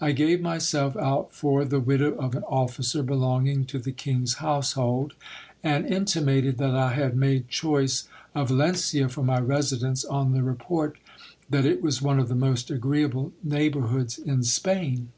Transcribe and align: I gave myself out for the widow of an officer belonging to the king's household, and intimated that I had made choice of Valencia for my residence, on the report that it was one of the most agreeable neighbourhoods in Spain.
I 0.00 0.10
gave 0.10 0.40
myself 0.40 0.96
out 0.96 1.32
for 1.32 1.64
the 1.64 1.78
widow 1.78 2.14
of 2.16 2.34
an 2.34 2.42
officer 2.48 3.04
belonging 3.04 3.66
to 3.66 3.78
the 3.78 3.92
king's 3.92 4.38
household, 4.42 5.14
and 5.62 5.86
intimated 5.86 6.58
that 6.58 6.74
I 6.74 6.92
had 6.94 7.14
made 7.16 7.46
choice 7.48 8.08
of 8.34 8.48
Valencia 8.48 9.08
for 9.08 9.22
my 9.22 9.38
residence, 9.38 10.04
on 10.04 10.32
the 10.32 10.42
report 10.42 10.98
that 11.48 11.64
it 11.64 11.82
was 11.84 12.02
one 12.02 12.18
of 12.18 12.26
the 12.28 12.34
most 12.34 12.68
agreeable 12.72 13.32
neighbourhoods 13.44 14.18
in 14.18 14.42
Spain. 14.42 15.12